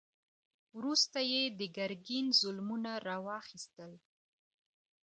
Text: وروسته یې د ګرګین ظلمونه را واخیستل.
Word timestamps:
وروسته 0.77 1.19
یې 1.31 1.41
د 1.59 1.61
ګرګین 1.77 2.25
ظلمونه 2.41 2.91
را 3.07 3.17
واخیستل. 3.27 3.91